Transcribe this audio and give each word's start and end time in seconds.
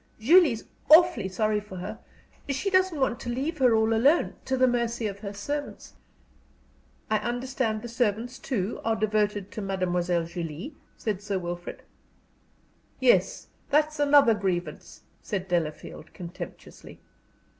Julie's 0.19 0.63
awfully 0.89 1.29
sorry 1.29 1.59
for 1.59 1.75
her. 1.75 1.99
She 2.49 2.71
doesn't 2.71 2.99
want 2.99 3.19
to 3.19 3.29
leave 3.29 3.59
her 3.59 3.75
all 3.75 3.93
alone 3.93 4.33
to 4.45 4.57
the 4.57 4.65
mercy 4.67 5.05
of 5.05 5.19
her 5.19 5.31
servants" 5.31 5.93
"I 7.11 7.19
understand 7.19 7.83
the 7.83 7.87
servants, 7.87 8.39
too, 8.39 8.81
are 8.83 8.95
devoted 8.95 9.51
to 9.51 9.61
Mademoiselle 9.61 10.23
Julie?" 10.25 10.73
said 10.97 11.21
Sir 11.21 11.37
Wilfrid. 11.37 11.83
"Yes, 12.99 13.49
that's 13.69 13.99
another 13.99 14.33
grievance," 14.33 15.01
said 15.21 15.47
Delafield, 15.47 16.15
contemptuously. 16.15 16.99